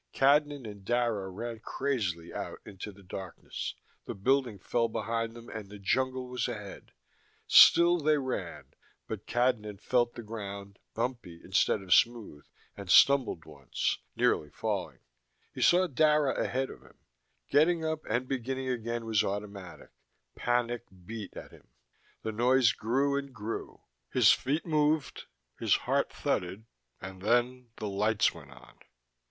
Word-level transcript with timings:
Cadnan 0.15 0.65
and 0.65 0.83
Dara 0.83 1.29
ran 1.29 1.59
crazily 1.59 2.33
out 2.33 2.57
into 2.65 2.91
the 2.91 3.03
darkness. 3.03 3.75
The 4.05 4.15
building 4.15 4.57
fell 4.57 4.87
behind 4.87 5.35
them 5.35 5.47
and 5.47 5.69
the 5.69 5.77
jungle 5.77 6.27
was 6.27 6.47
ahead: 6.47 6.91
still 7.45 7.99
they 7.99 8.17
ran, 8.17 8.73
but 9.07 9.27
Cadnan 9.27 9.79
felt 9.79 10.15
the 10.15 10.23
ground, 10.23 10.79
bumpy 10.95 11.39
instead 11.43 11.83
of 11.83 11.93
smooth, 11.93 12.47
and 12.75 12.89
stumbled 12.89 13.45
once, 13.45 13.99
nearly 14.15 14.49
falling. 14.49 15.01
He 15.53 15.61
saw 15.61 15.85
Dara 15.85 16.33
ahead 16.33 16.71
of 16.71 16.81
him. 16.81 16.97
Getting 17.51 17.85
up 17.85 18.03
and 18.09 18.27
beginning 18.27 18.69
again 18.69 19.05
was 19.05 19.23
automatic: 19.23 19.91
panic 20.33 20.83
beat 21.05 21.37
at 21.37 21.51
him. 21.51 21.67
The 22.23 22.31
noise 22.31 22.71
grew 22.73 23.19
and 23.19 23.31
grew. 23.31 23.81
His 24.11 24.31
feet 24.31 24.65
moved, 24.65 25.27
his 25.59 25.75
heart 25.85 26.11
thudded.... 26.11 26.65
And 26.99 27.21
then 27.21 27.69
the 27.77 27.87
lights 27.87 28.33
went 28.33 28.49
on. 28.49 28.79